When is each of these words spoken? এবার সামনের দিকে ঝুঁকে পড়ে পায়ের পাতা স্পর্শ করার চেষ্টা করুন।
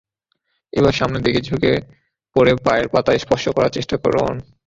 এবার 0.73 0.93
সামনের 0.93 1.23
দিকে 1.23 1.39
ঝুঁকে 1.41 1.71
পড়ে 2.35 2.53
পায়ের 2.65 2.87
পাতা 2.93 3.11
স্পর্শ 3.17 3.45
করার 3.49 3.75
চেষ্টা 3.77 3.95
করুন। 3.97 4.33